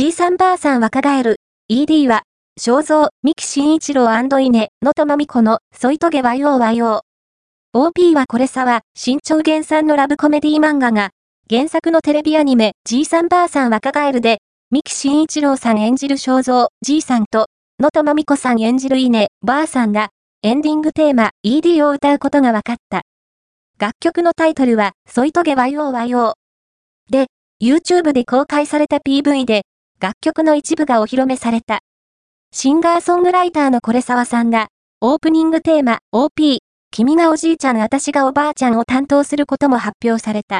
[0.00, 1.36] G さんばあさん若返る。
[1.70, 2.22] ED は、
[2.58, 4.08] 肖像、三木慎一郎
[4.40, 7.00] 稲、のともみこの、添いとげ YOYO。
[7.74, 11.10] OP はこれさは、新潮原産のラブコメディ漫画が、
[11.50, 14.38] 原作のテレビアニメ、G さんばあさん若返るで、
[14.70, 17.48] 三木慎一郎さん演じる肖像、G さんと、
[17.78, 20.08] のともみこさん演じる稲、ばあさんが、
[20.42, 23.02] エンディングテーマ、ED を歌うことが分かった。
[23.78, 26.32] 楽曲のタイトルは、添いとげ YOYO。
[27.10, 27.26] で、
[27.62, 29.64] YouTube で公開された PV で、
[30.00, 31.80] 楽曲の一部がお披露目された。
[32.52, 34.68] シンガーソングライターのこれ沢さんが、
[35.02, 36.60] オープニングテーマ、OP、
[36.90, 40.58] 君がおじいちゃん私がおばあちゃんを担当することも発表された。